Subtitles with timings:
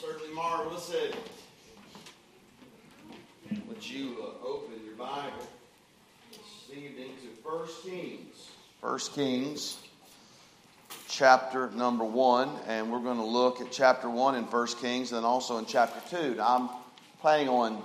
[0.00, 1.14] certainly marvelous, isn't
[3.50, 3.68] it?
[3.68, 5.46] Would you uh, open your Bible
[6.30, 8.50] this evening to 1 Kings?
[8.80, 9.76] 1 Kings,
[11.06, 15.18] chapter number 1, and we're going to look at chapter 1 in 1 Kings and
[15.18, 16.36] then also in chapter 2.
[16.36, 16.68] Now, I'm
[17.20, 17.82] planning on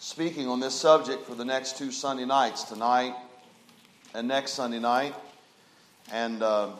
[0.00, 3.14] speaking on this subject for the next two Sunday nights, tonight
[4.14, 5.14] and next Sunday night.
[6.12, 6.70] And uh,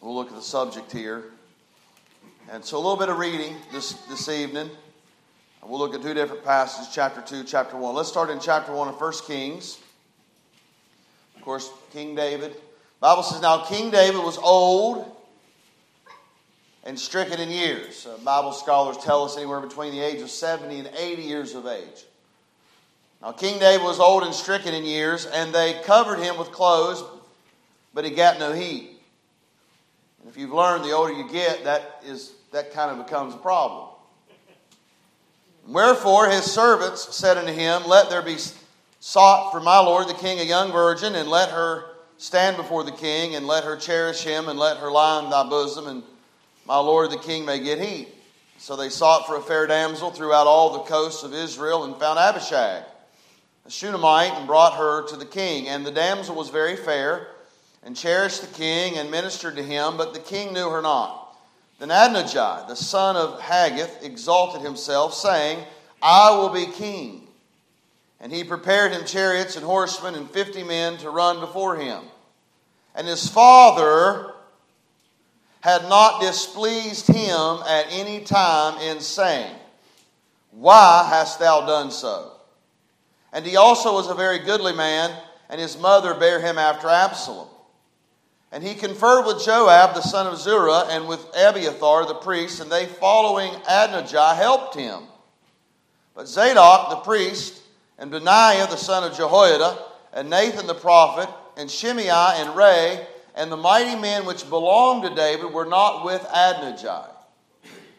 [0.00, 1.24] we'll look at the subject here.
[2.50, 4.70] And so a little bit of reading this, this evening.
[5.62, 7.94] We'll look at two different passages, chapter 2, chapter 1.
[7.94, 9.78] Let's start in chapter 1 of 1 Kings.
[11.36, 12.54] Of course, King David.
[13.00, 15.10] Bible says, Now King David was old
[16.84, 18.06] and stricken in years.
[18.06, 21.66] Uh, Bible scholars tell us anywhere between the age of 70 and 80 years of
[21.66, 22.04] age.
[23.22, 27.02] Now, King David was old and stricken in years, and they covered him with clothes,
[27.94, 28.93] but he got no heat.
[30.24, 33.36] And if you've learned the older you get, that is that kind of becomes a
[33.36, 33.90] problem.
[35.68, 38.38] Wherefore his servants said unto him, Let there be
[39.00, 41.84] sought for my lord the king a young virgin, and let her
[42.16, 45.46] stand before the king, and let her cherish him, and let her lie in thy
[45.46, 46.02] bosom, and
[46.64, 48.08] my lord the king may get heat.
[48.56, 52.18] So they sought for a fair damsel throughout all the coasts of Israel, and found
[52.18, 52.84] Abishag,
[53.66, 55.68] a Shunammite, and brought her to the king.
[55.68, 57.28] And the damsel was very fair,
[57.84, 61.36] and cherished the king, and ministered to him, but the king knew her not.
[61.78, 65.62] Then Adonijah, the son of Haggith, exalted himself, saying,
[66.02, 67.28] I will be king.
[68.20, 72.02] And he prepared him chariots and horsemen and fifty men to run before him.
[72.94, 74.32] And his father
[75.60, 79.54] had not displeased him at any time in saying,
[80.52, 82.32] Why hast thou done so?
[83.32, 85.10] And he also was a very goodly man,
[85.50, 87.48] and his mother bare him after Absalom.
[88.54, 92.70] And he conferred with Joab the son of Zeruiah and with Abiathar the priest, and
[92.70, 95.08] they, following Adonijah, helped him.
[96.14, 97.60] But Zadok the priest,
[97.98, 99.76] and Benaiah the son of Jehoiada,
[100.12, 103.04] and Nathan the prophet, and Shimei and Rei,
[103.34, 107.10] and the mighty men which belonged to David were not with Adonijah.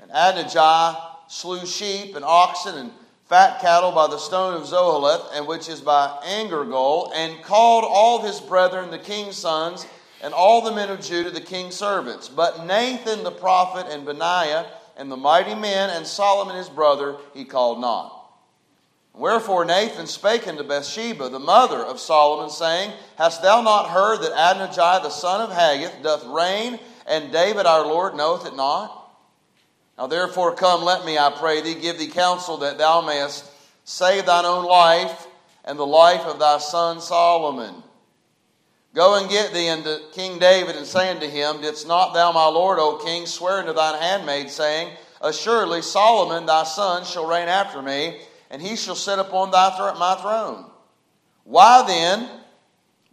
[0.01, 2.91] And Adonijah slew sheep and oxen and
[3.27, 8.21] fat cattle by the stone of Zoheleth, and which is by Enrogel, and called all
[8.21, 9.85] his brethren, the king's sons,
[10.21, 12.29] and all the men of Judah the king's servants.
[12.29, 14.65] But Nathan the prophet and Benaiah
[14.97, 18.11] and the mighty men and Solomon his brother he called not.
[19.13, 24.33] Wherefore Nathan spake unto Bathsheba, the mother of Solomon, saying, Hast thou not heard that
[24.33, 29.09] Adonijah the son of Haggith doth reign, and David our Lord knoweth it not?
[29.97, 33.49] Now therefore come, let me, I pray thee, give thee counsel that thou mayest
[33.85, 35.27] save thine own life
[35.63, 37.83] and the life of thy son Solomon.
[38.95, 42.47] Go and get thee unto King David, and say unto him, Didst not thou, my
[42.47, 47.81] lord, O king, swear unto thine handmaid, saying, Assuredly Solomon thy son shall reign after
[47.81, 50.71] me, and he shall sit upon thy th- my throne.
[51.43, 52.29] Why then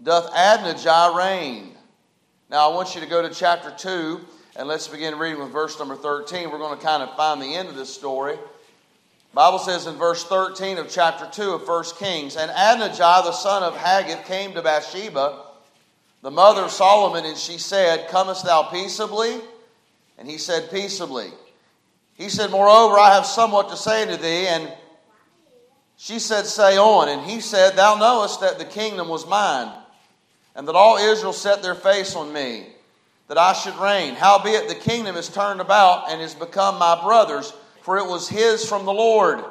[0.00, 1.74] doth Adonijah reign?
[2.48, 4.20] Now I want you to go to chapter 2,
[4.54, 6.48] and let's begin reading with verse number 13.
[6.52, 8.38] We're going to kind of find the end of this story.
[9.34, 13.64] Bible says in verse 13 of chapter 2 of 1 Kings, And Adonijah the son
[13.64, 15.41] of Haggith came to Bathsheba,
[16.22, 19.40] the mother of Solomon, and she said, Comest thou peaceably?
[20.18, 21.30] And he said, Peaceably.
[22.14, 24.46] He said, Moreover, I have somewhat to say to thee.
[24.46, 24.72] And
[25.96, 27.08] she said, Say on.
[27.08, 29.72] And he said, Thou knowest that the kingdom was mine,
[30.54, 32.68] and that all Israel set their face on me,
[33.26, 34.14] that I should reign.
[34.14, 37.52] Howbeit the kingdom is turned about and is become my brother's,
[37.82, 39.42] for it was his from the Lord.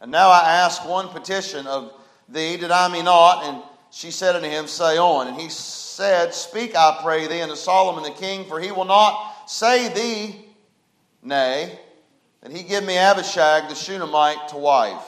[0.00, 1.92] And now I ask one petition of
[2.28, 3.44] thee, did I me not?
[3.44, 5.28] And she said unto him, Say on.
[5.28, 9.34] And he said, Speak, I pray thee, unto Solomon the king, for he will not
[9.46, 10.46] say thee
[11.22, 11.78] nay,
[12.40, 15.04] that he give me Abishag the Shunammite to wife.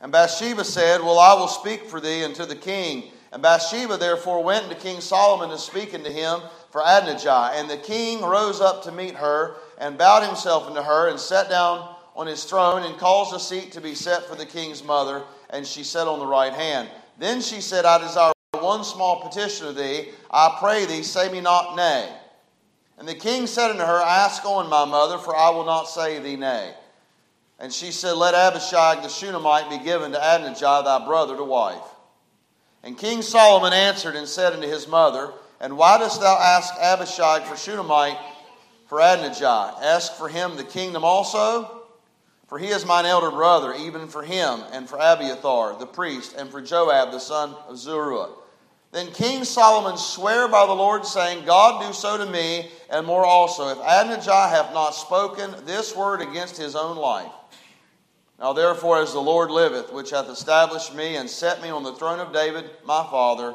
[0.00, 3.04] And Bathsheba said, Well, I will speak for thee unto the king.
[3.32, 6.40] And Bathsheba therefore went unto King Solomon to speak unto him
[6.70, 7.52] for Adonijah.
[7.54, 11.48] And the king rose up to meet her, and bowed himself unto her, and sat
[11.48, 15.22] down on his throne, and caused a seat to be set for the king's mother,
[15.50, 16.88] and she sat on the right hand.
[17.18, 20.08] Then she said, I desire one small petition of thee.
[20.30, 22.12] I pray thee, say me not nay.
[22.98, 26.18] And the king said unto her, Ask on, my mother, for I will not say
[26.18, 26.74] thee nay.
[27.58, 31.82] And she said, Let Abishag the Shunammite be given to Adonijah thy brother to wife.
[32.82, 37.42] And King Solomon answered and said unto his mother, And why dost thou ask Abishag
[37.44, 38.18] for Shunammite
[38.86, 39.74] for Adonijah?
[39.82, 41.75] Ask for him the kingdom also?
[42.46, 46.48] For he is mine elder brother, even for him, and for Abiathar the priest, and
[46.50, 48.30] for Joab the son of Zeruiah.
[48.92, 53.26] Then King Solomon sware by the Lord, saying, God do so to me, and more
[53.26, 57.32] also, if Adonijah have not spoken this word against his own life.
[58.38, 61.94] Now therefore, as the Lord liveth, which hath established me and set me on the
[61.94, 63.54] throne of David my father,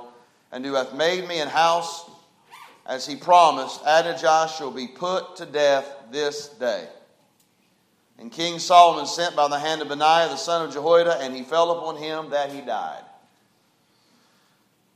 [0.51, 2.09] and who hath made me an house,
[2.85, 6.87] as he promised, Adonijah shall be put to death this day.
[8.21, 11.41] And King Solomon sent by the hand of Benaiah the son of Jehoiada, and he
[11.41, 13.01] fell upon him that he died.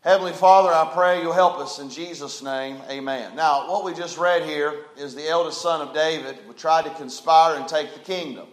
[0.02, 2.78] Heavenly Father, I pray you'll help us in Jesus' name.
[2.88, 3.36] Amen.
[3.36, 6.92] Now, what we just read here is the eldest son of David who tried to
[6.92, 8.46] conspire and take the kingdom.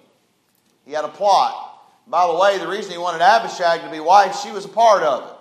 [0.87, 1.79] He had a plot.
[2.07, 5.03] By the way, the reason he wanted Abishag to be wife, she was a part
[5.03, 5.37] of it.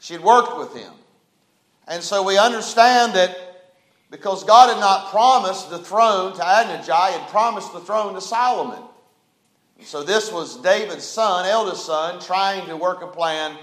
[0.00, 0.92] She had worked with him.
[1.86, 3.49] And so we understand that
[4.10, 8.20] because God had not promised the throne to Adonijah, he had promised the throne to
[8.20, 8.82] Solomon.
[9.82, 13.56] So this was David's son, eldest son, trying to work a plan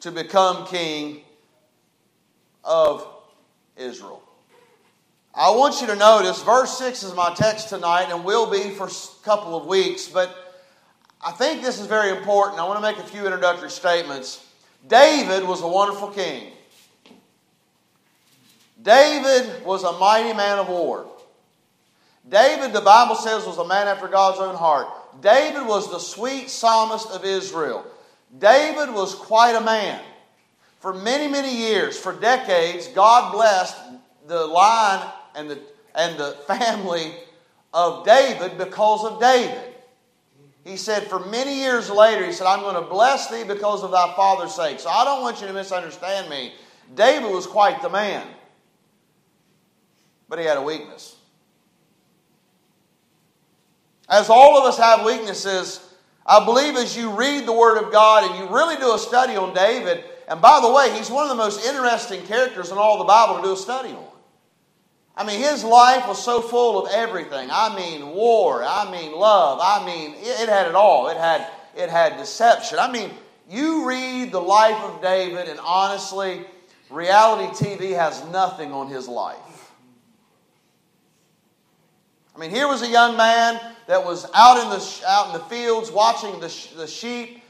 [0.00, 1.22] to become king
[2.64, 3.06] of
[3.76, 4.22] Israel.
[5.34, 8.88] I want you to notice, verse 6 is my text tonight and will be for
[8.88, 10.48] a couple of weeks, but
[11.24, 12.60] I think this is very important.
[12.60, 14.44] I want to make a few introductory statements.
[14.86, 16.52] David was a wonderful king.
[18.82, 21.06] David was a mighty man of war.
[22.28, 24.86] David, the Bible says, was a man after God's own heart.
[25.20, 27.84] David was the sweet psalmist of Israel.
[28.38, 30.00] David was quite a man.
[30.80, 33.76] For many, many years, for decades, God blessed
[34.26, 35.58] the line and the,
[35.94, 37.14] and the family
[37.72, 39.74] of David because of David.
[40.64, 43.90] He said, for many years later, he said, I'm going to bless thee because of
[43.90, 44.78] thy father's sake.
[44.80, 46.52] So I don't want you to misunderstand me.
[46.94, 48.26] David was quite the man,
[50.28, 51.16] but he had a weakness.
[54.08, 55.94] As all of us have weaknesses,
[56.26, 59.36] I believe as you read the Word of God and you really do a study
[59.36, 62.98] on David, and by the way, he's one of the most interesting characters in all
[62.98, 64.04] the Bible to do a study on.
[65.16, 67.48] I mean, his life was so full of everything.
[67.50, 68.62] I mean, war.
[68.62, 69.58] I mean, love.
[69.60, 71.08] I mean, it, had it all.
[71.08, 71.44] It had,
[71.76, 72.78] it had deception.
[72.78, 73.10] I mean,
[73.50, 76.44] you read the life of David, and honestly,
[76.88, 79.38] reality TV has nothing on his life.
[82.38, 85.44] I mean, here was a young man that was out in the, out in the
[85.46, 87.42] fields watching the, the sheep,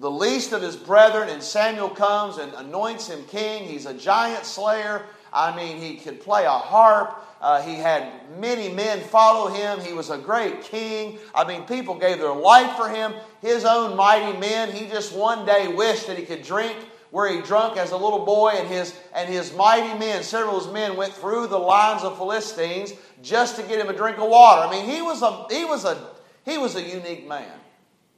[0.00, 3.62] the least of his brethren, and Samuel comes and anoints him king.
[3.62, 5.02] He's a giant slayer.
[5.32, 7.24] I mean, he could play a harp.
[7.40, 8.10] Uh, he had
[8.40, 9.80] many men follow him.
[9.80, 11.20] He was a great king.
[11.36, 13.14] I mean, people gave their life for him.
[13.42, 16.76] His own mighty men, he just one day wished that he could drink
[17.12, 20.64] where he drunk as a little boy, and his, and his mighty men, several of
[20.64, 24.28] his men, went through the lines of Philistines just to get him a drink of
[24.28, 24.66] water.
[24.66, 26.10] I mean, he was a, he was a,
[26.44, 27.58] he was a unique man,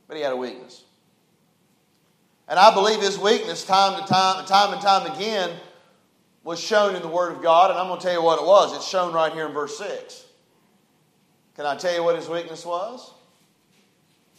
[0.09, 0.83] but he had a weakness.
[2.49, 5.51] And I believe his weakness, time to time, time and time again,
[6.43, 7.71] was shown in the Word of God.
[7.71, 8.75] And I'm going to tell you what it was.
[8.77, 10.25] It's shown right here in verse 6.
[11.57, 13.13] Can I tell you what his weakness was?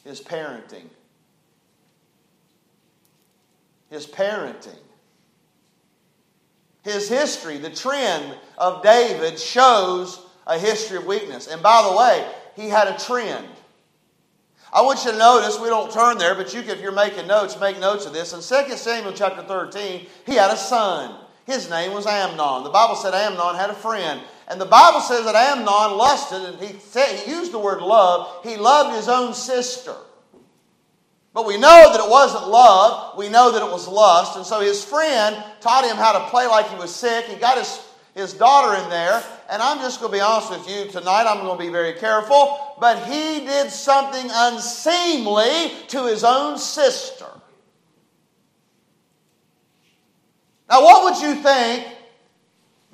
[0.03, 0.89] His parenting
[3.89, 4.79] his parenting.
[6.83, 11.47] His history, the trend of David shows a history of weakness.
[11.47, 13.47] And by the way, he had a trend.
[14.73, 17.59] I want you to notice, we don't turn there, but you if you're making notes,
[17.59, 18.33] make notes of this.
[18.33, 21.15] In 2 Samuel chapter 13, he had a son.
[21.45, 22.63] His name was Amnon.
[22.63, 24.19] The Bible said Amnon had a friend.
[24.47, 28.43] And the Bible says that Amnon lusted, and he, said, he used the word love.
[28.43, 29.95] He loved his own sister.
[31.33, 33.17] But we know that it wasn't love.
[33.17, 34.37] We know that it was lust.
[34.37, 37.25] And so his friend taught him how to play like he was sick.
[37.25, 37.81] He got his,
[38.13, 39.23] his daughter in there.
[39.49, 41.25] And I'm just going to be honest with you tonight.
[41.27, 42.75] I'm going to be very careful.
[42.79, 47.25] But he did something unseemly to his own sister.
[50.69, 51.85] Now, what would you think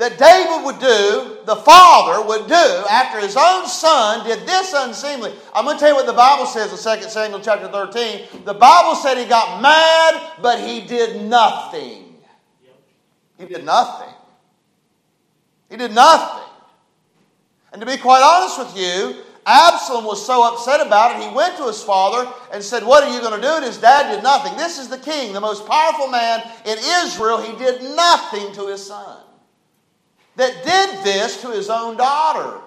[0.02, 5.32] that David would do, the father would do, after his own son did this unseemly.
[5.54, 8.44] I'm going to tell you what the Bible says in 2 Samuel chapter 13.
[8.44, 12.16] The Bible said he got mad, but he did nothing.
[13.38, 14.14] He did nothing.
[15.70, 16.41] He did nothing.
[17.72, 21.58] And to be quite honest with you, Absalom was so upset about it, he went
[21.58, 23.54] to his father and said, What are you going to do?
[23.56, 24.56] And his dad did nothing.
[24.58, 27.42] This is the king, the most powerful man in Israel.
[27.42, 29.18] He did nothing to his son
[30.36, 32.62] that did this to his own daughter.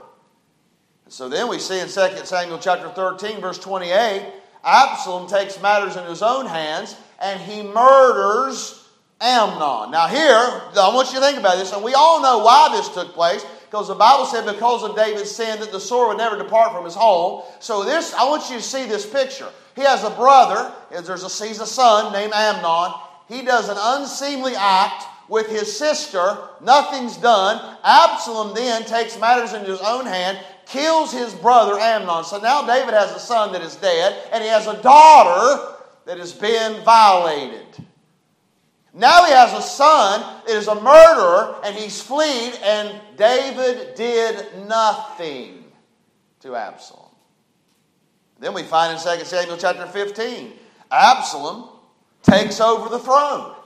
[1.09, 4.33] So then we see in 2 Samuel chapter 13, verse 28,
[4.65, 8.89] Absalom takes matters in his own hands and he murders
[9.21, 9.91] Amnon.
[9.91, 10.35] Now, here,
[10.77, 13.45] I want you to think about this, and we all know why this took place
[13.75, 16.85] because the Bible said because of David's sin that the sword would never depart from
[16.85, 17.43] his home.
[17.59, 19.49] So, this, I want you to see this picture.
[19.75, 22.93] He has a brother, there's a, he's a son named Amnon.
[23.29, 26.39] He does an unseemly act with his sister.
[26.63, 27.77] Nothing's done.
[27.83, 32.23] Absalom then takes matters into his own hand, kills his brother Amnon.
[32.23, 35.75] So now David has a son that is dead, and he has a daughter
[36.07, 37.85] that has been violated.
[38.95, 44.67] Now he has a son that is a murderer, and he's fled, and David did
[44.69, 45.65] nothing
[46.41, 47.11] to Absalom.
[48.39, 50.53] Then we find in 2 Samuel chapter 15,
[50.93, 51.71] Absalom
[52.23, 53.57] takes over the throne.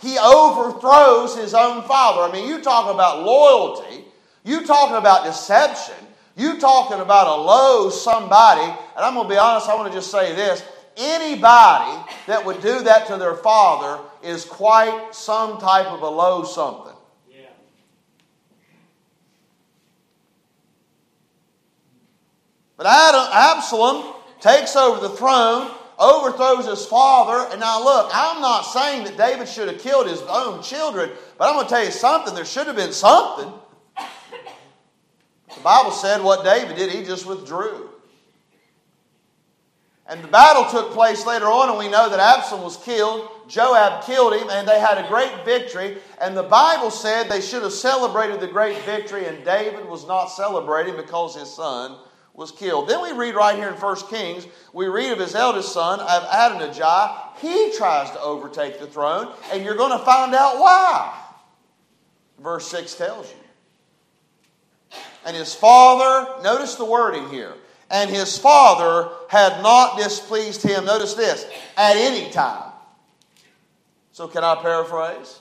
[0.00, 2.22] He overthrows his own father.
[2.22, 4.04] I mean, you talk about loyalty,
[4.42, 5.94] you talking about deception,
[6.34, 9.98] you talking about a low somebody, and I'm going to be honest, I want to
[9.98, 10.64] just say this.
[10.96, 16.44] Anybody that would do that to their father is quite some type of a low
[16.44, 16.92] something.
[22.82, 25.70] But Adam, Absalom takes over the throne,
[26.00, 30.20] overthrows his father, and now look, I'm not saying that David should have killed his
[30.22, 32.34] own children, but I'm going to tell you something.
[32.34, 33.52] There should have been something.
[35.54, 37.91] The Bible said what David did, he just withdrew.
[40.08, 43.28] And the battle took place later on, and we know that Absalom was killed.
[43.48, 45.98] Joab killed him, and they had a great victory.
[46.20, 50.26] And the Bible said they should have celebrated the great victory, and David was not
[50.26, 51.96] celebrating because his son
[52.34, 52.88] was killed.
[52.88, 56.22] Then we read right here in 1 Kings, we read of his eldest son, of
[56.24, 57.14] Adonijah.
[57.40, 61.16] He tries to overtake the throne, and you're going to find out why.
[62.40, 64.98] Verse 6 tells you.
[65.24, 67.54] And his father, notice the wording here
[67.92, 71.44] and his father had not displeased him, notice this,
[71.76, 72.72] at any time.
[74.12, 75.40] So, can I paraphrase?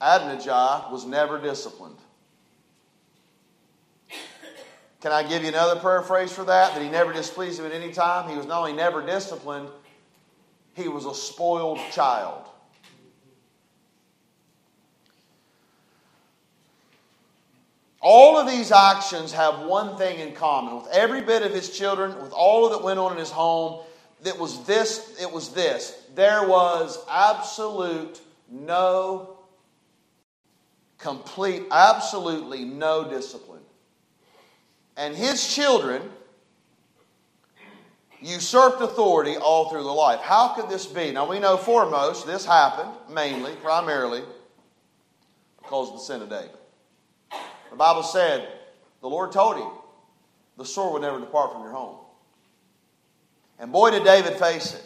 [0.00, 1.98] Adonijah was never disciplined.
[5.00, 6.74] Can I give you another paraphrase for that?
[6.74, 8.30] That he never displeased him at any time?
[8.30, 9.68] He was not only never disciplined,
[10.74, 12.46] he was a spoiled child.
[18.02, 22.20] All of these actions have one thing in common with every bit of his children,
[22.20, 23.84] with all of that went on in his home.
[24.22, 25.96] That was this, it was this.
[26.14, 29.36] There was absolute no,
[30.98, 33.62] complete, absolutely no discipline.
[34.96, 36.02] And his children
[38.20, 40.20] usurped authority all through the life.
[40.20, 41.12] How could this be?
[41.12, 44.22] Now we know foremost this happened mainly, primarily,
[45.58, 46.61] because of the sin of David.
[47.72, 48.46] The Bible said,
[49.00, 49.68] the Lord told him,
[50.58, 51.96] the sword would never depart from your home.
[53.58, 54.84] And boy, did David face it.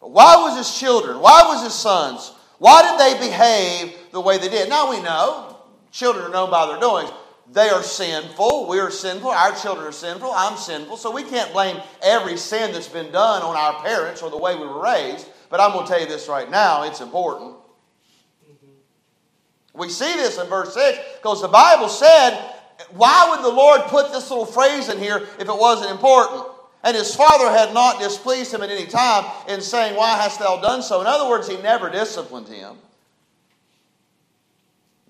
[0.00, 4.38] But why was his children, why was his sons, why did they behave the way
[4.38, 4.70] they did?
[4.70, 5.58] Now we know,
[5.92, 7.10] children are known by their doings.
[7.52, 8.66] They are sinful.
[8.66, 9.28] We are sinful.
[9.28, 10.32] Our children are sinful.
[10.34, 10.96] I'm sinful.
[10.96, 14.56] So we can't blame every sin that's been done on our parents or the way
[14.56, 15.28] we were raised.
[15.50, 17.55] But I'm going to tell you this right now it's important.
[19.76, 22.38] We see this in verse 6 because the Bible said,
[22.90, 26.46] why would the Lord put this little phrase in here if it wasn't important?
[26.84, 30.60] And his father had not displeased him at any time in saying, Why hast thou
[30.60, 31.00] done so?
[31.00, 32.76] In other words, he never disciplined him.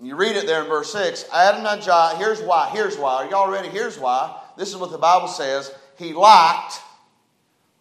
[0.01, 1.27] You read it there in verse 6.
[1.33, 2.71] Adonijah, here's why.
[2.71, 3.25] Here's why.
[3.25, 3.69] Are y'all ready?
[3.69, 4.41] Here's why.
[4.57, 5.71] This is what the Bible says.
[5.99, 6.81] He lacked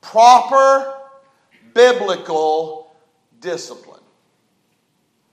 [0.01, 0.93] proper
[1.73, 2.95] biblical
[3.39, 3.94] discipline.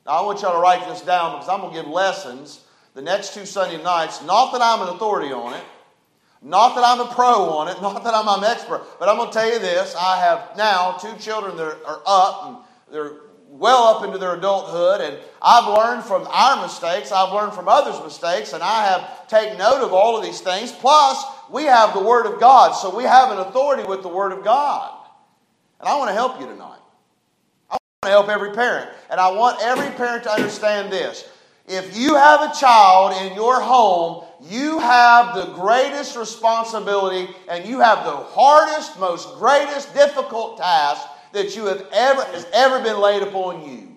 [0.07, 3.03] Now, I want y'all to write this down because I'm going to give lessons the
[3.03, 4.23] next two Sunday nights.
[4.25, 5.63] Not that I'm an authority on it,
[6.43, 9.31] not that I'm a pro on it, not that I'm an expert, but I'm going
[9.31, 9.95] to tell you this.
[9.95, 12.57] I have now two children that are up and
[12.93, 13.13] they're
[13.49, 18.03] well up into their adulthood, and I've learned from our mistakes, I've learned from others'
[18.03, 20.73] mistakes, and I have taken note of all of these things.
[20.73, 24.33] Plus, we have the Word of God, so we have an authority with the Word
[24.33, 24.91] of God.
[25.81, 26.79] And I want to help you tonight
[28.05, 28.91] to help every parent.
[29.11, 31.31] And I want every parent to understand this.
[31.69, 37.79] If you have a child in your home, you have the greatest responsibility and you
[37.79, 43.23] have the hardest, most greatest, difficult task that you have ever has ever been laid
[43.23, 43.97] upon you.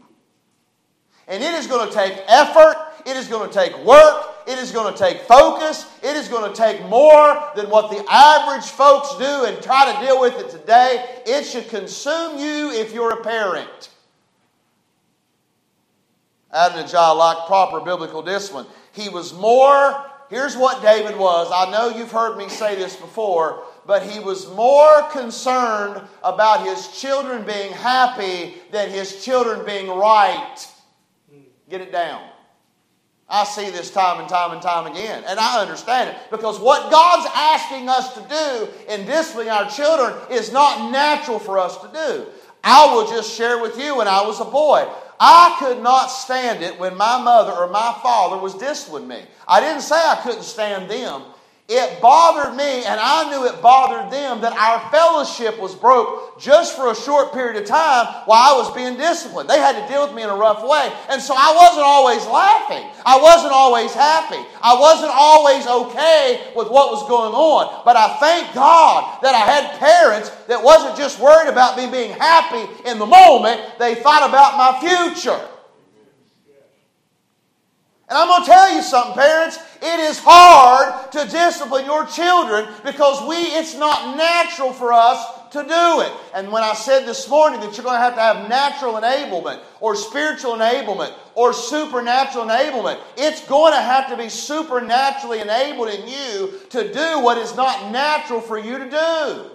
[1.28, 2.76] And it is going to take effort,
[3.08, 6.48] it is going to take work, it is going to take focus, it is going
[6.48, 10.52] to take more than what the average folks do and try to deal with it
[10.52, 11.24] today.
[11.26, 13.90] It should consume you if you're a parent.
[16.56, 18.66] Adonijah lacked proper biblical discipline.
[18.94, 21.52] He was more, here's what David was.
[21.54, 26.88] I know you've heard me say this before, but he was more concerned about his
[27.00, 30.66] children being happy than his children being right.
[31.70, 32.22] Get it down.
[33.28, 36.92] I see this time and time and time again, and I understand it because what
[36.92, 41.88] God's asking us to do in disciplining our children is not natural for us to
[41.88, 42.28] do.
[42.64, 44.88] I will just share with you when I was a boy.
[45.20, 49.22] I could not stand it when my mother or my father was disciplining me.
[49.48, 51.24] I didn't say I couldn't stand them.
[51.68, 56.76] It bothered me, and I knew it bothered them that our fellowship was broke just
[56.76, 59.50] for a short period of time while I was being disciplined.
[59.50, 60.94] They had to deal with me in a rough way.
[61.10, 62.86] And so I wasn't always laughing.
[63.04, 64.46] I wasn't always happy.
[64.62, 67.82] I wasn't always okay with what was going on.
[67.84, 72.12] But I thank God that I had parents that wasn't just worried about me being
[72.12, 75.42] happy in the moment, they thought about my future.
[78.08, 79.58] And I'm going to tell you something, parents.
[79.82, 85.64] It is hard to discipline your children because we, it's not natural for us to
[85.64, 86.12] do it.
[86.36, 89.62] And when I said this morning that you're going to have to have natural enablement
[89.80, 96.08] or spiritual enablement or supernatural enablement, it's going to have to be supernaturally enabled in
[96.08, 99.52] you to do what is not natural for you to do.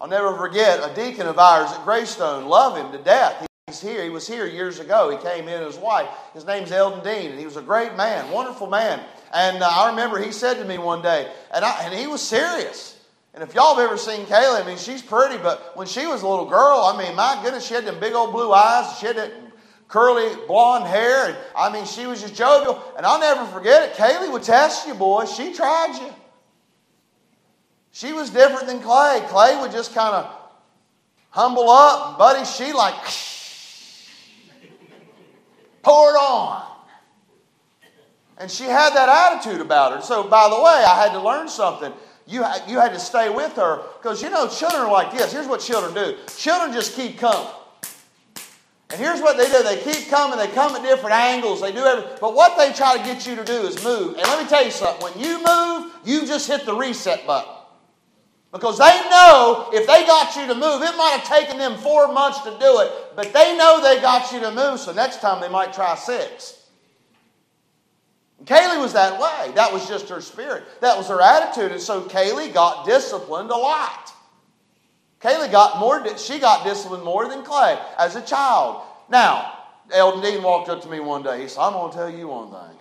[0.00, 3.46] I'll never forget a deacon of ours at Greystone, love him to death.
[3.72, 4.02] He's here.
[4.02, 5.08] He was here years ago.
[5.08, 6.06] He came in, his wife.
[6.34, 9.00] His name's Eldon Dean, and he was a great man, wonderful man.
[9.32, 12.20] And uh, I remember he said to me one day, and, I, and he was
[12.20, 13.00] serious.
[13.32, 16.20] And if y'all have ever seen Kayla, I mean, she's pretty, but when she was
[16.20, 18.98] a little girl, I mean, my goodness, she had them big old blue eyes.
[18.98, 19.32] She had that
[19.88, 21.28] curly blonde hair.
[21.28, 22.82] And I mean, she was just jovial.
[22.98, 23.94] And I'll never forget it.
[23.94, 25.24] Kaylee would test you, boy.
[25.24, 26.12] She tried you.
[27.92, 29.22] She was different than Clay.
[29.28, 30.30] Clay would just kind of
[31.30, 32.18] humble up.
[32.18, 33.02] Buddy, she like
[35.82, 36.68] Pour it on.
[38.38, 40.00] And she had that attitude about her.
[40.02, 41.92] So, by the way, I had to learn something.
[42.26, 45.32] You, you had to stay with her because you know, children are like this.
[45.32, 47.48] Here's what children do children just keep coming.
[48.90, 51.78] And here's what they do they keep coming, they come at different angles, they do
[51.78, 52.18] everything.
[52.20, 54.16] But what they try to get you to do is move.
[54.18, 57.61] And let me tell you something when you move, you just hit the reset button.
[58.52, 62.12] Because they know if they got you to move, it might have taken them four
[62.12, 65.40] months to do it, but they know they got you to move, so next time
[65.40, 66.58] they might try six.
[68.38, 69.54] And Kaylee was that way.
[69.54, 70.64] That was just her spirit.
[70.80, 71.72] That was her attitude.
[71.72, 74.12] And so Kaylee got disciplined a lot.
[75.22, 78.82] Kaylee got more, she got disciplined more than Clay as a child.
[79.08, 79.60] Now,
[79.92, 81.40] Eldon Dean walked up to me one day.
[81.40, 82.71] He said, I'm going to tell you one thing.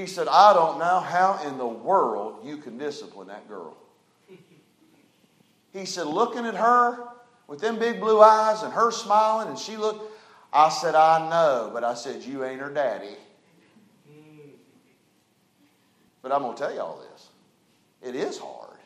[0.00, 3.76] He said, I don't know how in the world you can discipline that girl.
[5.74, 7.08] He said, looking at her
[7.46, 10.10] with them big blue eyes and her smiling, and she looked,
[10.54, 13.14] I said, I know, but I said, you ain't her daddy.
[16.22, 17.28] But I'm going to tell you all this.
[18.00, 18.78] It is hard.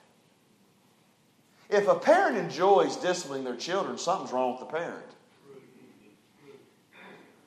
[1.70, 5.06] If a parent enjoys disciplining their children, something's wrong with the parent.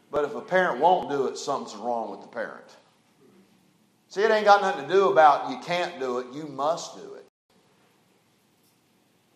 [0.10, 2.76] But if a parent won't do it, something's wrong with the parent.
[4.17, 7.13] See, it ain't got nothing to do about you can't do it, you must do
[7.13, 7.25] it.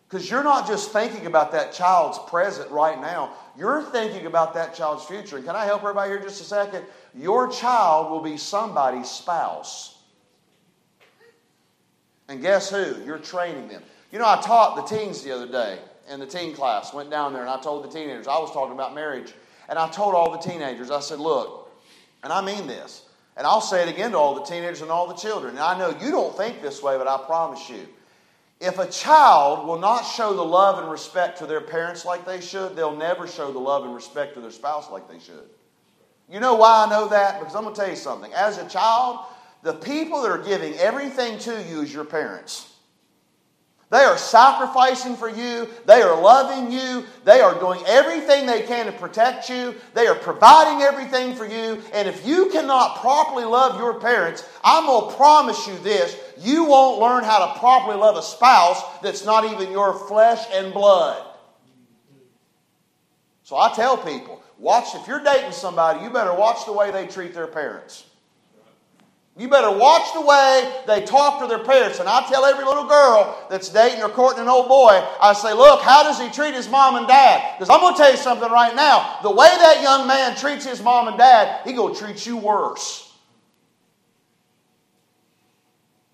[0.08, 4.74] Because you're not just thinking about that child's present right now, you're thinking about that
[4.74, 5.36] child's future.
[5.36, 6.84] And can I help everybody here just a second?
[7.14, 9.98] Your child will be somebody's spouse.
[12.26, 13.04] And guess who?
[13.04, 13.84] You're training them.
[14.10, 15.78] You know, I taught the teens the other day
[16.10, 16.92] in the teen class.
[16.92, 19.32] Went down there and I told the teenagers, I was talking about marriage.
[19.68, 21.70] And I told all the teenagers, I said, look,
[22.24, 23.02] and I mean this.
[23.36, 25.52] And I'll say it again to all the teenagers and all the children.
[25.52, 27.88] And I know you don't think this way, but I promise you.
[28.60, 32.40] If a child will not show the love and respect to their parents like they
[32.40, 35.48] should, they'll never show the love and respect to their spouse like they should.
[36.30, 37.40] You know why I know that?
[37.40, 38.32] Because I'm going to tell you something.
[38.32, 39.26] As a child,
[39.62, 42.71] the people that are giving everything to you is your parents.
[43.92, 45.68] They are sacrificing for you.
[45.84, 47.04] They are loving you.
[47.24, 49.74] They are doing everything they can to protect you.
[49.92, 51.82] They are providing everything for you.
[51.92, 56.64] And if you cannot properly love your parents, I'm going to promise you this you
[56.64, 61.26] won't learn how to properly love a spouse that's not even your flesh and blood.
[63.42, 67.06] So I tell people watch, if you're dating somebody, you better watch the way they
[67.06, 68.06] treat their parents.
[69.38, 72.00] You better watch the way they talk to their parents.
[72.00, 75.54] And I tell every little girl that's dating or courting an old boy, I say,
[75.54, 77.56] look, how does he treat his mom and dad?
[77.56, 79.20] Because I'm going to tell you something right now.
[79.22, 82.36] The way that young man treats his mom and dad, he going to treat you
[82.36, 83.10] worse.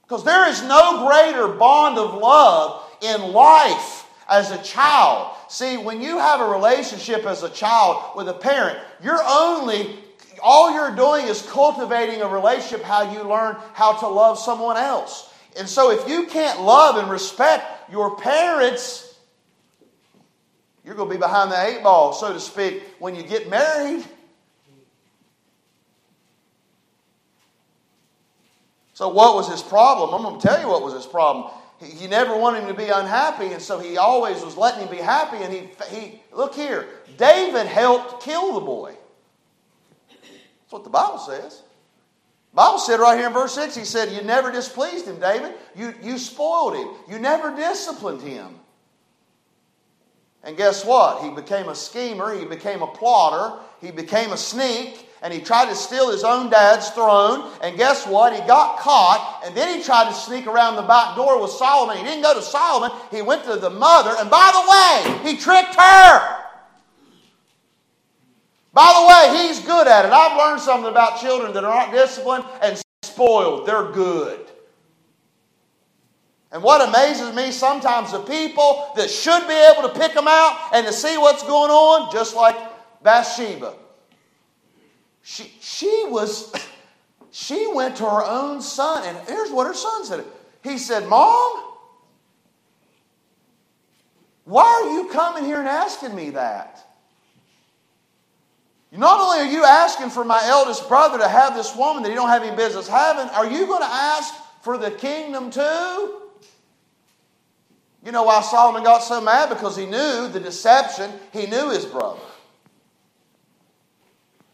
[0.03, 5.35] Because there is no greater bond of love in life as a child.
[5.49, 9.99] See, when you have a relationship as a child with a parent, you're only
[10.43, 15.33] all you're doing is cultivating a relationship how you learn how to love someone else.
[15.57, 19.09] And so if you can't love and respect your parents,
[20.85, 24.05] you're going to be behind the eight ball, so to speak, when you get married.
[28.99, 30.13] So, what was his problem?
[30.13, 31.53] I'm going to tell you what was his problem.
[31.79, 34.91] he, he never wanted him to be unhappy, and so he always was letting him
[34.91, 35.37] be happy.
[35.37, 38.97] And he, he look here, David helped kill the boy.
[40.69, 41.63] That's what the Bible says.
[42.53, 45.55] Bible said right here in verse 6, he said, You never displeased him, David.
[45.75, 46.89] You, you spoiled him.
[47.09, 48.55] You never disciplined him.
[50.45, 51.23] And guess what?
[51.23, 55.71] He became a schemer, he became a plotter, he became a sneak, and he tried
[55.71, 57.51] to steal his own dad's throne.
[57.63, 58.35] And guess what?
[58.35, 61.97] He got caught, and then he tried to sneak around the back door with Solomon.
[61.97, 65.39] He didn't go to Solomon, he went to the mother, and by the way, he
[65.39, 66.38] tricked her.
[68.73, 70.13] By the way, he's good at it.
[70.13, 73.67] I've learned something about children that aren't disciplined and spoiled.
[73.67, 74.47] They're good.
[76.51, 80.71] And what amazes me sometimes the people that should be able to pick them out
[80.73, 82.57] and to see what's going on, just like
[83.03, 83.75] Bathsheba.
[85.23, 86.55] She, she was,
[87.31, 90.25] she went to her own son, and here's what her son said.
[90.63, 91.65] He said, Mom,
[94.45, 96.88] why are you coming here and asking me that?
[98.91, 102.15] Not only are you asking for my eldest brother to have this woman that he
[102.15, 106.23] don't have any business having, are you going to ask for the kingdom too?
[108.05, 109.51] You know why Solomon got so mad?
[109.51, 112.21] Because he knew the deception, he knew his brother.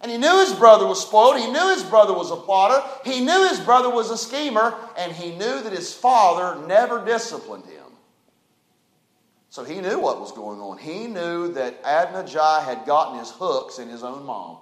[0.00, 1.38] And he knew his brother was spoiled.
[1.38, 2.86] He knew his brother was a plotter.
[3.04, 4.74] He knew his brother was a schemer.
[4.98, 7.83] And he knew that his father never disciplined him.
[9.54, 10.78] So he knew what was going on.
[10.78, 14.56] He knew that Adonijah had gotten his hooks in his own mom.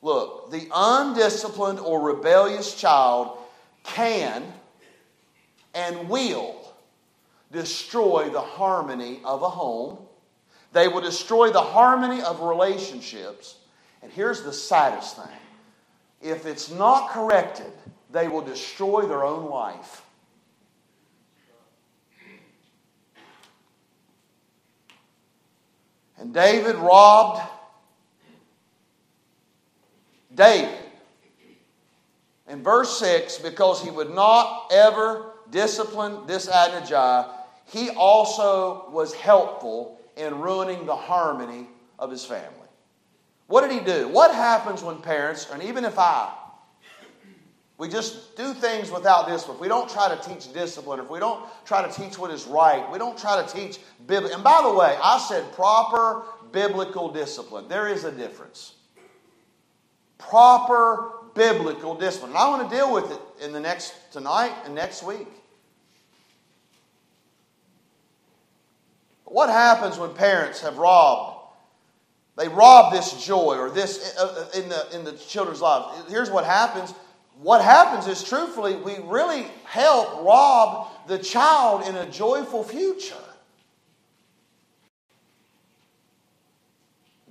[0.00, 3.36] Look, the undisciplined or rebellious child
[3.82, 4.42] can
[5.74, 6.56] and will
[7.52, 9.98] destroy the harmony of a home.
[10.72, 13.56] They will destroy the harmony of relationships.
[14.02, 15.36] And here's the saddest thing
[16.22, 17.70] if it's not corrected,
[18.12, 20.05] they will destroy their own life.
[26.18, 27.42] And David robbed
[30.34, 30.78] David
[32.48, 37.30] in verse 6 because he would not ever discipline this Adonijah,
[37.66, 42.50] he also was helpful in ruining the harmony of his family.
[43.46, 44.08] What did he do?
[44.08, 46.32] What happens when parents, and even if I,
[47.78, 49.56] we just do things without discipline.
[49.56, 52.46] If we don't try to teach discipline, if we don't try to teach what is
[52.46, 54.34] right, we don't try to teach biblical.
[54.34, 57.68] And by the way, I said proper biblical discipline.
[57.68, 58.74] There is a difference.
[60.16, 62.30] Proper biblical discipline.
[62.30, 65.28] And I want to deal with it in the next tonight and next week.
[69.26, 71.36] What happens when parents have robbed?
[72.36, 76.10] They rob this joy or this uh, uh, in the in the children's lives.
[76.10, 76.94] Here's what happens.
[77.40, 83.14] What happens is, truthfully, we really help rob the child in a joyful future.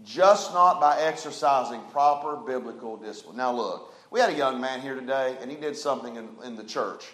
[0.03, 3.37] Just not by exercising proper biblical discipline.
[3.37, 6.55] Now, look, we had a young man here today, and he did something in, in
[6.55, 7.05] the church.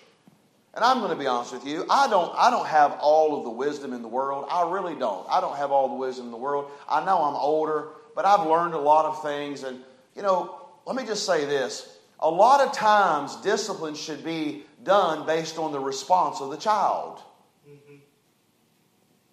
[0.73, 3.45] And I'm going to be honest with you, I don't, I don't have all of
[3.45, 4.45] the wisdom in the world.
[4.49, 5.25] I really don't.
[5.29, 6.69] I don't have all the wisdom in the world.
[6.89, 9.63] I know I'm older, but I've learned a lot of things.
[9.63, 9.79] And,
[10.15, 11.97] you know, let me just say this.
[12.21, 17.19] A lot of times, discipline should be done based on the response of the child.
[17.67, 17.95] Mm-hmm.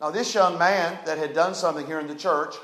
[0.00, 2.54] Now, this young man that had done something here in the church,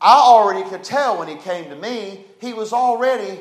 [0.00, 3.38] I already could tell when he came to me, he was already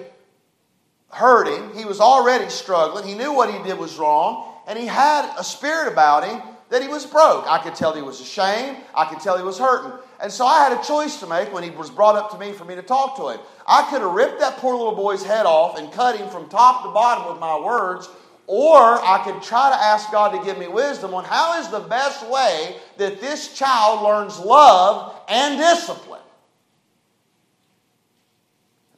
[1.10, 1.76] hurting.
[1.76, 3.08] He was already struggling.
[3.08, 4.54] He knew what he did was wrong.
[4.68, 6.40] And he had a spirit about him
[6.72, 7.46] that he was broke.
[7.48, 8.78] I could tell he was ashamed.
[8.96, 9.92] I could tell he was hurting.
[10.22, 12.54] And so I had a choice to make when he was brought up to me
[12.54, 13.40] for me to talk to him.
[13.68, 16.84] I could have ripped that poor little boy's head off and cut him from top
[16.84, 18.10] to bottom with my words,
[18.48, 21.82] or I could try to ask God to give me wisdom on how is the
[21.82, 26.21] best way that this child learns love and discipline.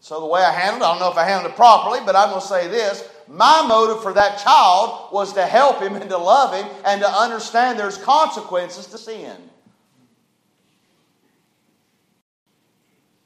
[0.04, 2.14] So the way I handled it, I don't know if I handled it properly, but
[2.14, 3.08] I'm going to say this.
[3.30, 7.08] My motive for that child was to help him and to love him and to
[7.08, 9.38] understand there's consequences to sin.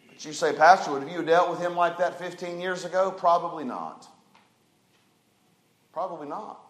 [0.07, 3.09] But you say, Pastor, would you dealt with him like that 15 years ago?
[3.09, 4.07] Probably not.
[5.91, 6.61] Probably not.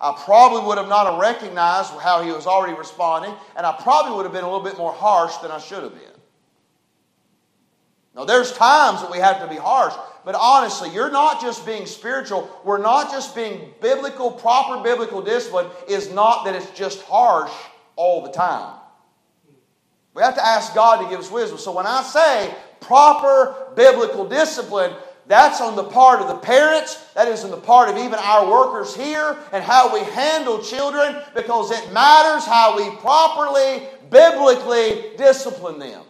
[0.00, 4.24] I probably would have not recognized how he was already responding, and I probably would
[4.24, 6.11] have been a little bit more harsh than I should have been.
[8.14, 9.94] Now, there's times that we have to be harsh,
[10.24, 12.48] but honestly, you're not just being spiritual.
[12.62, 17.52] We're not just being biblical, proper biblical discipline is not that it's just harsh
[17.96, 18.78] all the time.
[20.14, 21.58] We have to ask God to give us wisdom.
[21.58, 24.92] So when I say proper biblical discipline,
[25.26, 28.50] that's on the part of the parents, that is on the part of even our
[28.50, 35.78] workers here, and how we handle children, because it matters how we properly, biblically discipline
[35.78, 36.02] them.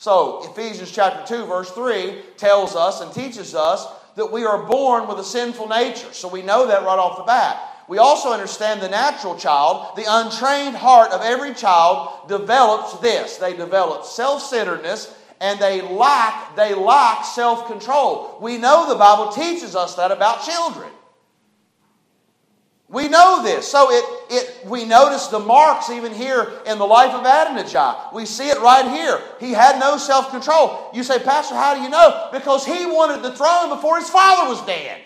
[0.00, 3.86] So, Ephesians chapter 2, verse 3 tells us and teaches us
[4.16, 6.10] that we are born with a sinful nature.
[6.14, 7.60] So, we know that right off the bat.
[7.86, 13.36] We also understand the natural child, the untrained heart of every child develops this.
[13.36, 18.38] They develop self centeredness and they lack, they lack self control.
[18.40, 20.88] We know the Bible teaches us that about children.
[22.90, 23.68] We know this.
[23.68, 28.10] So it, it, we notice the marks even here in the life of Adonijah.
[28.12, 29.20] We see it right here.
[29.38, 30.90] He had no self control.
[30.92, 32.28] You say, Pastor, how do you know?
[32.32, 35.00] Because he wanted the throne before his father was dead.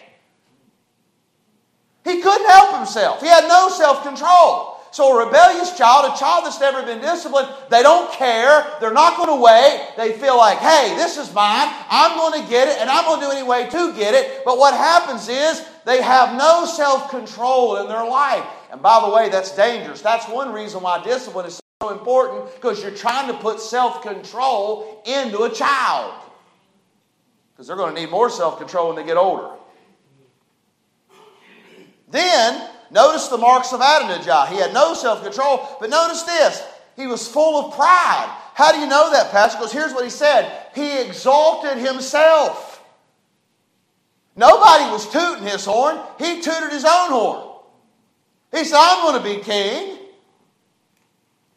[2.04, 3.20] He couldn't help himself.
[3.20, 4.70] He had no self control.
[4.90, 8.64] So, a rebellious child, a child that's never been disciplined, they don't care.
[8.80, 9.94] They're not going to wait.
[9.96, 11.68] They feel like, hey, this is mine.
[11.90, 14.44] I'm going to get it, and I'm going to do any way to get it.
[14.44, 18.44] But what happens is they have no self control in their life.
[18.72, 20.00] And by the way, that's dangerous.
[20.00, 25.02] That's one reason why discipline is so important because you're trying to put self control
[25.06, 26.14] into a child.
[27.52, 29.50] Because they're going to need more self control when they get older.
[32.10, 34.46] Then, notice the marks of Adonijah.
[34.48, 36.62] He had no self control, but notice this
[36.96, 38.40] he was full of pride.
[38.54, 39.58] How do you know that, Pastor?
[39.58, 42.73] Because here's what he said He exalted himself.
[44.36, 47.50] Nobody was tooting his horn, he tooted his own horn.
[48.52, 49.98] He said, I'm going to be king.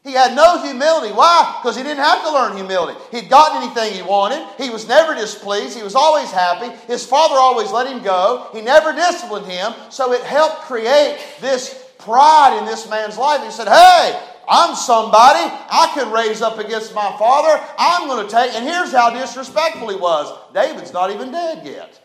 [0.04, 1.12] He had no humility.
[1.12, 1.58] Why?
[1.60, 2.98] Because he didn't have to learn humility.
[3.10, 4.46] He'd gotten anything he wanted.
[4.56, 5.76] He was never displeased.
[5.76, 6.74] He was always happy.
[6.86, 8.48] His father always let him go.
[8.52, 9.74] He never disciplined him.
[9.90, 13.44] So it helped create this pride in this man's life.
[13.44, 15.40] He said, Hey, I'm somebody.
[15.44, 17.62] I can raise up against my father.
[17.78, 18.54] I'm going to take.
[18.54, 22.00] And here's how disrespectful he was David's not even dead yet.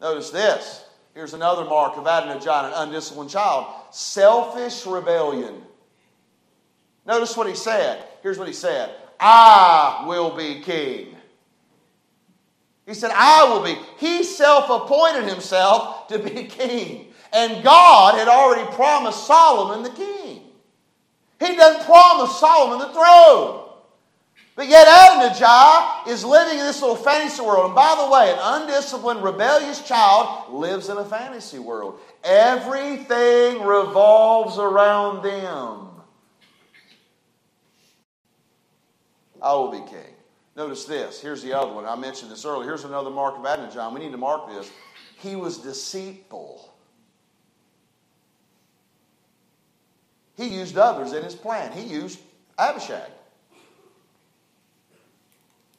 [0.00, 0.84] Notice this.
[1.14, 5.62] Here's another mark of Adonijah, an undisciplined child selfish rebellion.
[7.06, 8.04] Notice what he said.
[8.22, 11.16] Here's what he said I will be king.
[12.86, 13.76] He said, I will be.
[13.98, 17.12] He self appointed himself to be king.
[17.32, 20.42] And God had already promised Solomon the king.
[21.38, 23.67] He doesn't promise Solomon the throne.
[24.58, 27.66] But yet Adonijah is living in this little fantasy world.
[27.66, 32.00] And by the way, an undisciplined, rebellious child lives in a fantasy world.
[32.24, 35.90] Everything revolves around them.
[39.40, 40.16] I will be king.
[40.56, 41.20] Notice this.
[41.20, 41.84] Here's the other one.
[41.84, 42.66] I mentioned this earlier.
[42.66, 43.92] Here's another mark of Adonijah.
[43.94, 44.68] We need to mark this.
[45.18, 46.68] He was deceitful.
[50.36, 51.70] He used others in his plan.
[51.70, 52.18] He used
[52.58, 53.12] Abishag.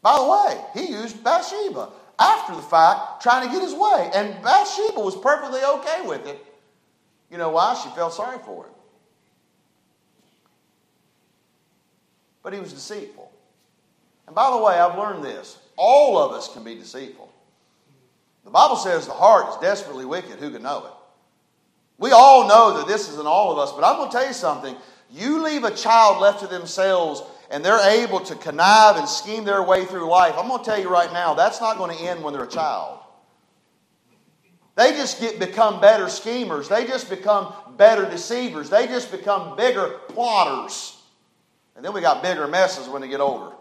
[0.01, 4.11] By the way, he used Bathsheba after the fact, trying to get his way.
[4.13, 6.45] And Bathsheba was perfectly okay with it.
[7.31, 7.79] You know why?
[7.81, 8.73] She felt sorry for him.
[12.43, 13.31] But he was deceitful.
[14.27, 17.31] And by the way, I've learned this all of us can be deceitful.
[18.43, 20.39] The Bible says the heart is desperately wicked.
[20.39, 20.93] Who can know it?
[21.97, 24.33] We all know that this isn't all of us, but I'm going to tell you
[24.33, 24.75] something.
[25.11, 29.63] You leave a child left to themselves and they're able to connive and scheme their
[29.63, 32.23] way through life, I'm going to tell you right now, that's not going to end
[32.23, 32.99] when they're a child.
[34.75, 36.69] They just get become better schemers.
[36.69, 38.69] They just become better deceivers.
[38.69, 40.95] They just become bigger plotters.
[41.75, 43.55] And then we got bigger messes when they get older.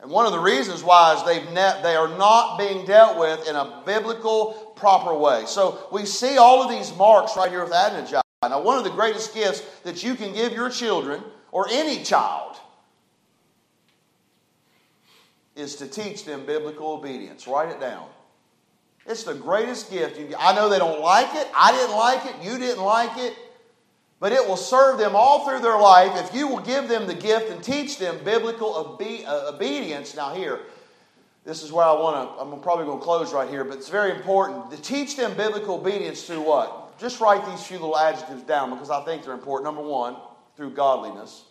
[0.00, 3.46] And one of the reasons why is they've ne- they are not being dealt with
[3.48, 5.44] in a biblical, proper way.
[5.46, 8.22] So we see all of these marks right here with Adonijah.
[8.42, 12.56] Now, one of the greatest gifts that you can give your children or any child
[15.54, 17.46] is to teach them biblical obedience.
[17.46, 18.08] Write it down.
[19.06, 20.18] It's the greatest gift.
[20.38, 21.48] I know they don't like it.
[21.54, 22.44] I didn't like it.
[22.44, 23.36] You didn't like it.
[24.18, 27.14] But it will serve them all through their life if you will give them the
[27.14, 30.14] gift and teach them biblical obe- uh, obedience.
[30.14, 30.60] Now, here,
[31.44, 33.88] this is where I want to, I'm probably going to close right here, but it's
[33.88, 36.96] very important to teach them biblical obedience through what?
[37.00, 39.64] Just write these few little adjectives down because I think they're important.
[39.64, 40.14] Number one,
[40.56, 41.44] through godliness.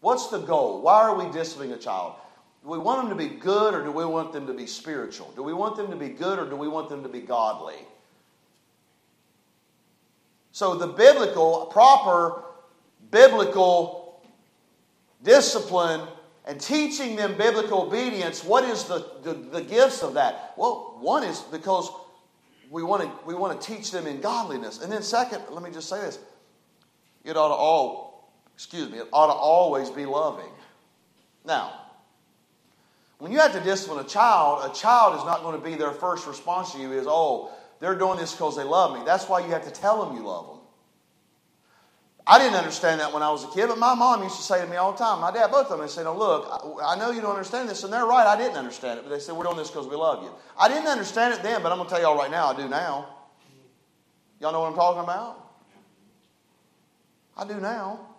[0.00, 0.82] What's the goal?
[0.82, 2.16] Why are we disciplining a child?
[2.64, 5.32] Do we want them to be good or do we want them to be spiritual?
[5.36, 7.76] Do we want them to be good or do we want them to be godly?
[10.50, 12.42] So, the biblical, proper
[13.10, 14.22] biblical
[15.22, 16.06] discipline
[16.44, 20.54] and teaching them biblical obedience, what is the, the, the gifts of that?
[20.56, 21.88] Well, one is because
[22.72, 24.80] we want to we want to teach them in godliness.
[24.80, 26.18] And then second, let me just say this.
[27.22, 30.50] it ought to all, excuse me, it ought to always be loving.
[31.44, 31.82] Now,
[33.18, 35.92] when you have to discipline a child, a child is not going to be their
[35.92, 39.04] first response to you is, oh, they're doing this because they love me.
[39.04, 40.51] That's why you have to tell them you love them.
[42.24, 44.60] I didn't understand that when I was a kid, but my mom used to say
[44.60, 46.96] to me all the time, my dad, both of them, they said, "No, look, I
[46.96, 48.26] know you don't understand this, and they're right.
[48.26, 50.30] I didn't understand it, but they said we're doing this because we love you.
[50.56, 52.68] I didn't understand it then, but I'm going to tell y'all right now, I do
[52.68, 53.08] now.
[54.40, 55.52] Y'all know what I'm talking about?
[57.36, 58.12] I do now.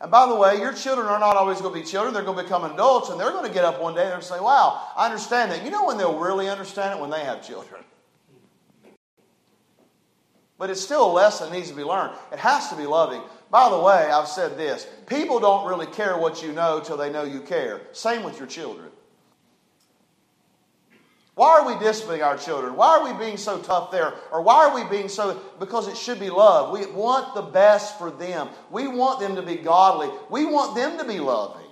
[0.00, 2.14] And by the way, your children are not always going to be children.
[2.14, 4.38] They're going to become adults, and they're going to get up one day and say,
[4.38, 5.64] Wow, I understand that.
[5.64, 7.00] You know when they'll really understand it?
[7.00, 7.82] When they have children.
[10.58, 12.14] But it's still a lesson that needs to be learned.
[12.32, 13.22] It has to be loving.
[13.50, 17.10] By the way, I've said this people don't really care what you know till they
[17.10, 17.80] know you care.
[17.92, 18.90] Same with your children.
[21.38, 22.74] Why are we disciplining our children?
[22.74, 24.12] Why are we being so tough there?
[24.32, 25.40] Or why are we being so?
[25.60, 26.76] Because it should be love.
[26.76, 28.48] We want the best for them.
[28.72, 30.10] We want them to be godly.
[30.30, 31.62] We want them to be loving.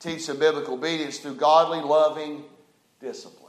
[0.00, 2.42] Teach them biblical obedience through godly, loving
[3.00, 3.41] discipline.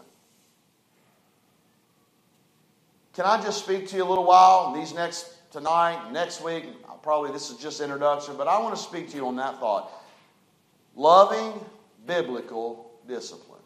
[3.14, 4.74] Can I just speak to you a little while?
[4.74, 6.66] These next tonight, next week,
[7.04, 9.92] probably this is just introduction, but I want to speak to you on that thought.
[10.96, 11.64] Loving
[12.08, 13.60] biblical discipline.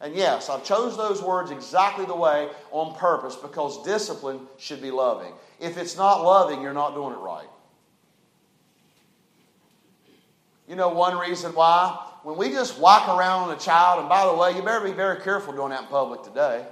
[0.00, 4.90] And yes, I've chose those words exactly the way on purpose because discipline should be
[4.90, 5.32] loving.
[5.60, 7.46] If it's not loving, you're not doing it right.
[10.68, 12.08] You know one reason why?
[12.24, 14.92] When we just walk around on a child, and by the way, you better be
[14.92, 16.66] very careful doing that in public today.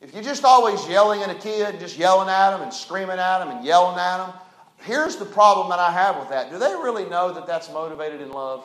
[0.00, 3.40] If you're just always yelling at a kid, just yelling at them and screaming at
[3.40, 4.34] them and yelling at them,
[4.82, 6.50] here's the problem that I have with that.
[6.50, 8.64] Do they really know that that's motivated in love?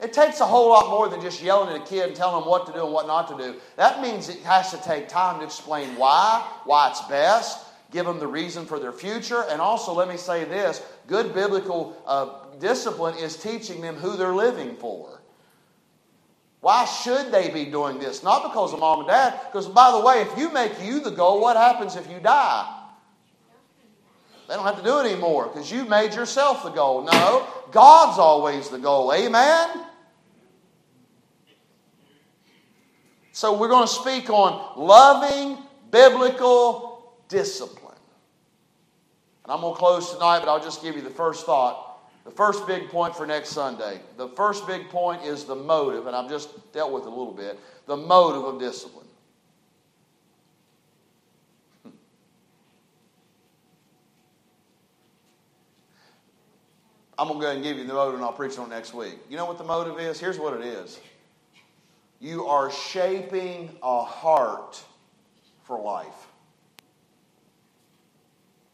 [0.00, 2.50] It takes a whole lot more than just yelling at a kid and telling them
[2.50, 3.58] what to do and what not to do.
[3.76, 8.18] That means it has to take time to explain why, why it's best, give them
[8.18, 13.16] the reason for their future, and also let me say this good biblical uh, discipline
[13.16, 15.21] is teaching them who they're living for.
[16.62, 18.22] Why should they be doing this?
[18.22, 21.10] Not because of mom and dad, because by the way, if you make you the
[21.10, 22.78] goal, what happens if you die?
[24.48, 27.02] They don't have to do it anymore because you made yourself the goal.
[27.02, 29.12] No, God's always the goal.
[29.12, 29.70] Amen?
[33.32, 35.58] So we're going to speak on loving
[35.90, 37.96] biblical discipline.
[39.42, 41.91] And I'm going to close tonight, but I'll just give you the first thought.
[42.24, 44.00] The first big point for next Sunday.
[44.16, 47.32] The first big point is the motive, and I've just dealt with it a little
[47.32, 47.58] bit.
[47.86, 49.06] The motive of discipline.
[51.82, 51.90] Hmm.
[57.18, 58.74] I'm going to go ahead and give you the motive, and I'll preach on it
[58.74, 59.18] next week.
[59.28, 60.20] You know what the motive is?
[60.20, 61.00] Here's what it is
[62.20, 64.80] you are shaping a heart
[65.64, 66.28] for life.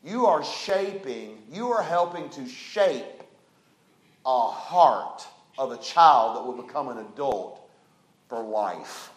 [0.04, 3.17] You are shaping, you are helping to shape
[4.28, 7.66] a heart of a child that will become an adult
[8.28, 9.10] for life.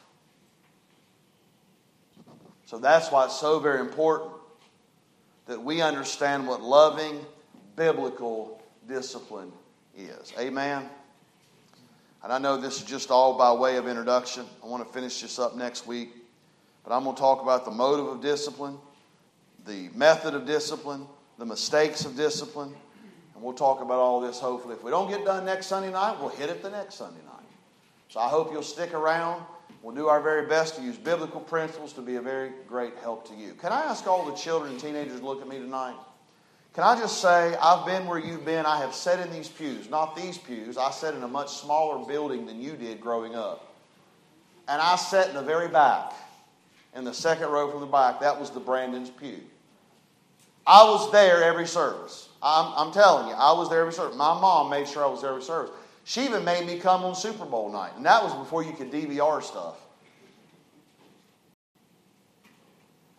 [2.65, 4.31] So that's why it's so very important
[5.47, 7.19] that we understand what loving
[7.75, 9.51] biblical discipline
[9.97, 10.31] is.
[10.39, 10.89] Amen.
[12.23, 14.45] And I know this is just all by way of introduction.
[14.63, 16.15] I want to finish this up next week.
[16.85, 18.77] But I'm going to talk about the motive of discipline,
[19.67, 21.05] the method of discipline,
[21.37, 22.73] the mistakes of discipline,
[23.41, 24.75] and we'll talk about all this hopefully.
[24.75, 27.43] If we don't get done next Sunday night, we'll hit it the next Sunday night.
[28.07, 29.41] So I hope you'll stick around.
[29.81, 33.27] We'll do our very best to use biblical principles to be a very great help
[33.29, 33.55] to you.
[33.55, 35.95] Can I ask all the children and teenagers to look at me tonight?
[36.75, 38.67] Can I just say, I've been where you've been.
[38.67, 40.77] I have sat in these pews, not these pews.
[40.77, 43.73] I sat in a much smaller building than you did growing up.
[44.67, 46.13] And I sat in the very back,
[46.95, 48.19] in the second row from the back.
[48.19, 49.39] That was the Brandon's pew.
[50.67, 52.27] I was there every service.
[52.43, 54.17] I'm, I'm telling you, I was there every service.
[54.17, 55.71] My mom made sure I was there every service.
[56.03, 58.91] She even made me come on Super Bowl night, and that was before you could
[58.91, 59.77] DVR stuff.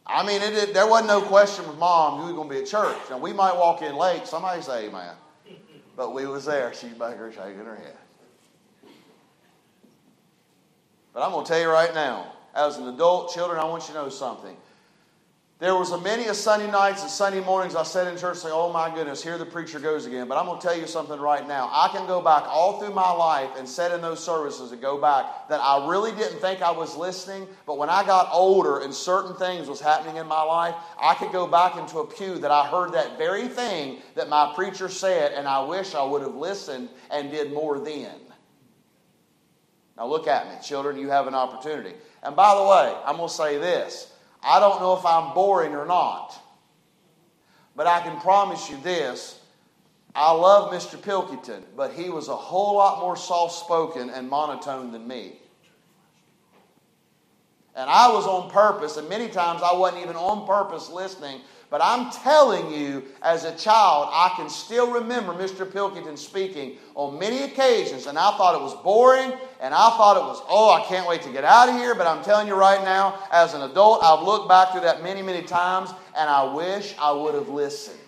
[0.04, 2.60] I mean, it, it, there wasn't no question with mom who was going to be
[2.60, 2.98] at church.
[3.08, 4.26] Now, we might walk in late.
[4.26, 5.14] Somebody say amen.
[5.96, 6.74] But we was there.
[6.74, 7.96] She's back there shaking her head.
[11.14, 13.94] But I'm going to tell you right now, as an adult, children, I want you
[13.94, 14.56] to know something.
[15.62, 18.52] There was a many a Sunday nights and Sunday mornings I sat in church saying,
[18.52, 20.26] Oh my goodness, here the preacher goes again.
[20.26, 21.70] But I'm going to tell you something right now.
[21.72, 25.00] I can go back all through my life and sit in those services and go
[25.00, 27.46] back that I really didn't think I was listening.
[27.64, 31.30] But when I got older and certain things was happening in my life, I could
[31.30, 35.30] go back into a pew that I heard that very thing that my preacher said,
[35.30, 38.16] and I wish I would have listened and did more then.
[39.96, 41.94] Now look at me, children, you have an opportunity.
[42.24, 44.11] And by the way, I'm going to say this.
[44.42, 46.38] I don't know if I'm boring or not.
[47.74, 49.38] But I can promise you this
[50.14, 51.00] I love Mr.
[51.00, 55.38] Pilkington, but he was a whole lot more soft spoken and monotone than me.
[57.74, 61.40] And I was on purpose, and many times I wasn't even on purpose listening.
[61.72, 65.64] But I'm telling you, as a child, I can still remember Mr.
[65.64, 70.22] Pilkington speaking on many occasions, and I thought it was boring, and I thought it
[70.22, 71.94] was, oh, I can't wait to get out of here.
[71.94, 75.22] But I'm telling you right now, as an adult, I've looked back through that many,
[75.22, 78.01] many times, and I wish I would have listened.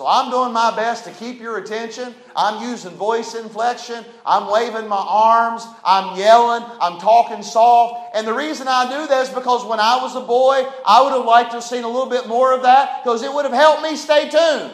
[0.00, 2.14] So I'm doing my best to keep your attention.
[2.34, 4.02] I'm using voice inflection.
[4.24, 5.62] I'm waving my arms.
[5.84, 6.64] I'm yelling.
[6.80, 8.16] I'm talking soft.
[8.16, 11.12] And the reason I do that is because when I was a boy, I would
[11.12, 13.52] have liked to have seen a little bit more of that because it would have
[13.52, 14.72] helped me stay tuned.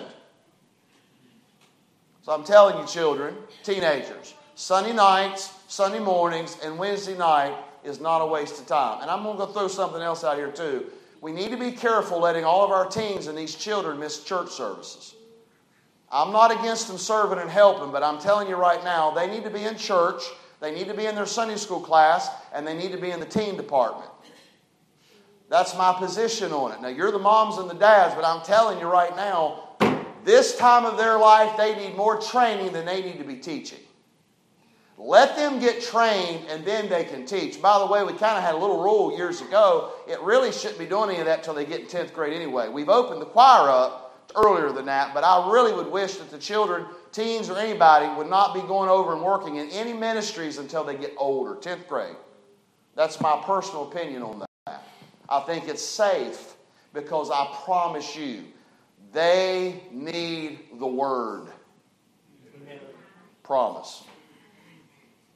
[2.22, 8.20] So I'm telling you, children, teenagers, Sunday nights, Sunday mornings, and Wednesday night is not
[8.20, 9.02] a waste of time.
[9.02, 10.86] And I'm going to go throw something else out here, too.
[11.20, 14.50] We need to be careful letting all of our teens and these children miss church
[14.50, 15.14] services.
[16.11, 19.44] I'm not against them serving and helping, but I'm telling you right now, they need
[19.44, 20.22] to be in church,
[20.61, 23.20] they need to be in their Sunday school class, and they need to be in
[23.20, 24.11] the teen department.
[25.48, 26.80] That's my position on it.
[26.80, 29.76] Now, you're the moms and the dads, but I'm telling you right now,
[30.24, 33.78] this time of their life, they need more training than they need to be teaching.
[34.98, 37.61] Let them get trained and then they can teach.
[37.61, 39.92] By the way, we kind of had a little rule years ago.
[40.09, 42.68] It really shouldn't be doing any of that until they get in 10th grade anyway.
[42.68, 44.05] We've opened the choir up
[44.37, 48.28] earlier than that, but I really would wish that the children, teens, or anybody would
[48.28, 52.16] not be going over and working in any ministries until they get older, 10th grade.
[52.95, 54.84] That's my personal opinion on that.
[55.28, 56.55] I think it's safe
[56.93, 58.45] because I promise you,
[59.12, 61.49] they need the word.
[63.43, 64.05] Promise.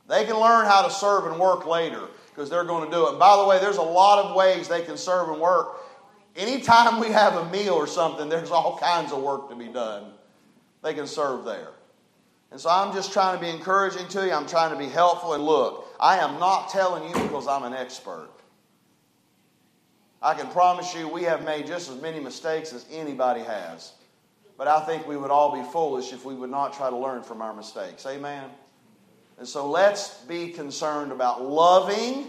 [0.09, 3.11] They can learn how to serve and work later because they're going to do it.
[3.11, 5.77] And by the way, there's a lot of ways they can serve and work.
[6.41, 10.07] Anytime we have a meal or something, there's all kinds of work to be done.
[10.82, 11.68] They can serve there.
[12.51, 14.32] And so I'm just trying to be encouraging to you.
[14.32, 15.34] I'm trying to be helpful.
[15.34, 18.30] And look, I am not telling you because I'm an expert.
[20.22, 23.93] I can promise you we have made just as many mistakes as anybody has.
[24.57, 27.22] But I think we would all be foolish if we would not try to learn
[27.22, 28.07] from our mistakes.
[28.07, 28.49] Amen?
[29.38, 32.28] And so let's be concerned about loving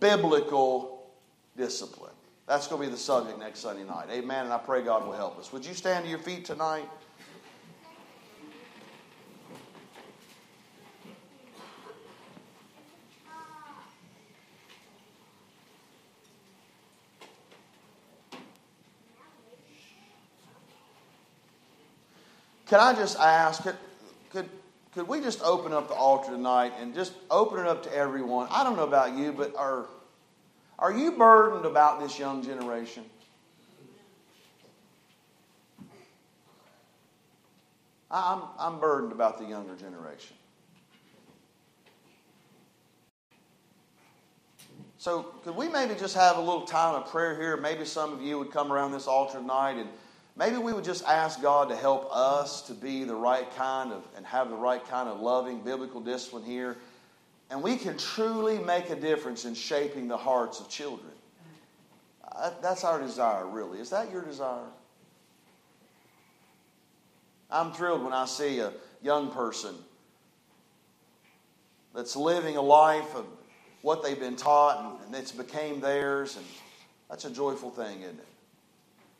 [0.00, 1.12] biblical
[1.54, 2.05] discipline.
[2.46, 4.08] That's going to be the subject next Sunday night.
[4.10, 4.44] Amen.
[4.44, 5.52] And I pray God will help us.
[5.52, 6.88] Would you stand to your feet tonight?
[22.66, 23.76] Can I just ask, could,
[24.30, 24.48] could
[24.96, 28.48] could we just open up the altar tonight and just open it up to everyone?
[28.50, 29.84] I don't know about you, but are,
[30.78, 33.04] are you burdened about this young generation?
[38.10, 40.36] I'm, I'm burdened about the younger generation.
[44.98, 47.56] So, could we maybe just have a little time of prayer here?
[47.56, 49.88] Maybe some of you would come around this altar tonight and
[50.38, 54.06] Maybe we would just ask God to help us to be the right kind of
[54.16, 56.76] and have the right kind of loving biblical discipline here.
[57.50, 61.12] And we can truly make a difference in shaping the hearts of children.
[62.32, 63.78] Uh, that's our desire, really.
[63.78, 64.66] Is that your desire?
[67.50, 68.72] I'm thrilled when I see a
[69.02, 69.74] young person
[71.94, 73.26] that's living a life of
[73.82, 76.36] what they've been taught and, it's became theirs.
[76.36, 76.44] And
[77.08, 78.26] that's a joyful thing, isn't it?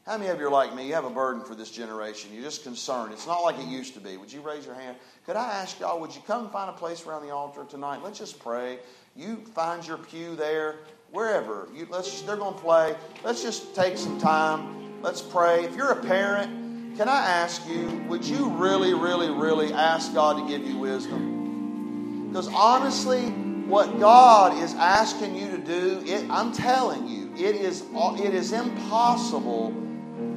[0.06, 0.86] How many of you are like me?
[0.86, 2.30] You have a burden for this generation.
[2.32, 3.12] You're just concerned.
[3.12, 4.16] It's not like it used to be.
[4.16, 4.96] Would you raise your hand?
[5.26, 8.04] Could I ask y'all, would you come find a place around the altar tonight?
[8.04, 8.78] Let's just pray.
[9.16, 10.76] You find your pew there,
[11.10, 11.66] wherever.
[11.74, 12.94] You, let's just, they're going to play.
[13.24, 15.02] Let's just take some time.
[15.02, 15.64] Let's pray.
[15.64, 20.36] If you're a parent, can I ask you, would you really, really, really ask God
[20.36, 22.28] to give you wisdom?
[22.28, 23.22] Because honestly,
[23.66, 28.52] what God is asking you to do, it, I'm telling you, it is, it is
[28.52, 29.82] impossible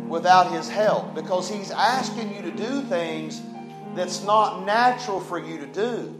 [0.09, 3.41] without His help because He's asking you to do things
[3.95, 6.15] that's not natural for you to do.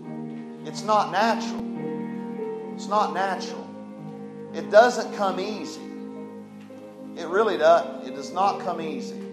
[0.66, 2.74] It's not natural.
[2.76, 3.68] It's not natural.
[4.54, 5.82] It doesn't come easy.
[7.18, 8.08] It really does.
[8.08, 9.29] It does not come easy.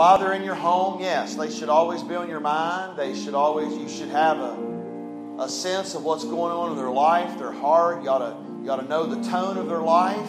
[0.00, 2.96] While they're in your home, yes, they should always be on your mind.
[2.96, 6.90] They should always, you should have a, a sense of what's going on in their
[6.90, 8.02] life, their heart.
[8.02, 10.26] You ought to You ought to know the tone of their life.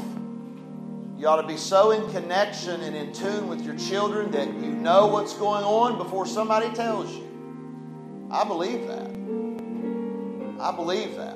[1.17, 4.73] You ought to be so in connection and in tune with your children that you
[4.73, 8.27] know what's going on before somebody tells you.
[8.29, 9.07] I believe that.
[10.59, 11.30] I believe that.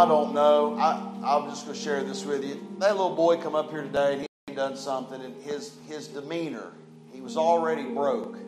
[0.00, 0.78] I don't know.
[0.78, 0.92] I,
[1.22, 2.66] I'm just going to share this with you.
[2.78, 6.72] That little boy come up here today and he done something, and his, his demeanor,
[7.12, 8.38] he was already broke.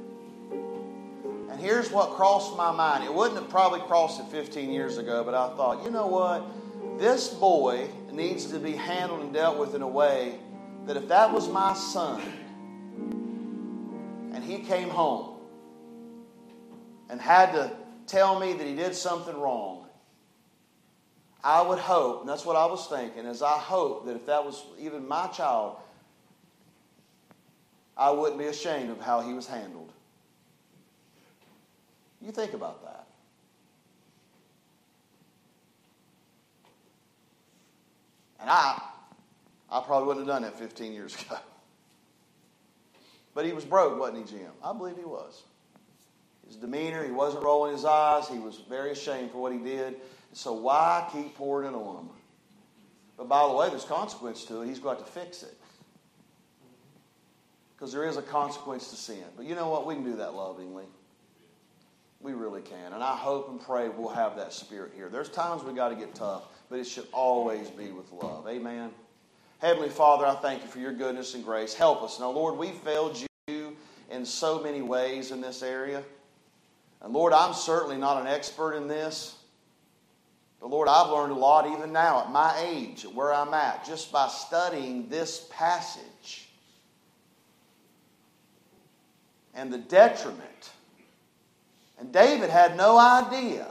[1.50, 3.05] And here's what crossed my mind.
[3.05, 6.42] It wouldn't have probably crossed it 15 years ago, but I thought, you know what?
[6.98, 10.38] This boy needs to be handled and dealt with in a way
[10.86, 12.22] that if that was my son
[14.32, 15.36] and he came home
[17.11, 17.70] and had to
[18.07, 19.82] tell me that he did something wrong,
[21.45, 24.45] I would hope, and that's what I was thinking, is I hope that if that
[24.45, 25.76] was even my child,
[27.97, 29.93] I wouldn't be ashamed of how he was handled.
[32.20, 33.07] You think about that.
[38.40, 38.80] And I,
[39.70, 41.38] I probably wouldn't have done that 15 years ago.
[43.34, 44.51] But he was broke, wasn't he, Jim?
[44.62, 45.43] I believe he was.
[46.47, 48.28] His demeanor, he wasn't rolling his eyes.
[48.28, 49.97] He was very ashamed for what he did.
[50.33, 52.09] So why keep pouring it on him?
[53.16, 54.68] But by the way, there's consequence to it.
[54.68, 55.57] He's got to fix it.
[57.76, 59.24] Because there is a consequence to sin.
[59.37, 59.87] But you know what?
[59.87, 60.85] We can do that lovingly.
[62.20, 62.93] We really can.
[62.93, 65.09] And I hope and pray we'll have that spirit here.
[65.09, 68.47] There's times we got to get tough, but it should always be with love.
[68.49, 68.91] Amen.
[69.59, 71.74] Heavenly Father, I thank you for your goodness and grace.
[71.74, 72.18] Help us.
[72.18, 73.16] Now, Lord, we failed
[73.49, 73.76] you
[74.11, 76.03] in so many ways in this area.
[77.01, 79.37] And Lord, I'm certainly not an expert in this.
[80.62, 84.12] But Lord, I've learned a lot even now at my age, where I'm at, just
[84.12, 86.48] by studying this passage.
[89.54, 90.70] And the detriment.
[91.98, 93.66] And David had no idea.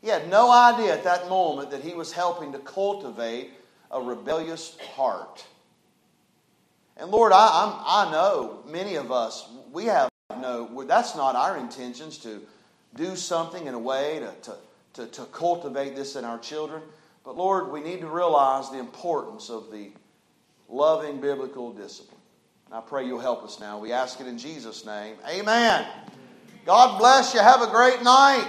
[0.00, 3.50] He had no idea at that moment that he was helping to cultivate
[3.90, 5.44] a rebellious heart.
[6.96, 10.08] And Lord, I, I'm, i know many of us, we have
[10.40, 12.42] no, that's not our intentions to
[12.94, 14.56] do something in a way to, to
[14.94, 16.82] to, to cultivate this in our children.
[17.24, 19.90] But Lord, we need to realize the importance of the
[20.68, 22.20] loving biblical discipline.
[22.66, 23.78] And I pray you'll help us now.
[23.78, 25.16] We ask it in Jesus' name.
[25.28, 25.86] Amen.
[26.64, 27.40] God bless you.
[27.40, 28.48] Have a great night.